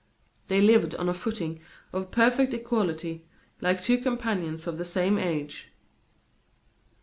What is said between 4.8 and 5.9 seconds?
same age.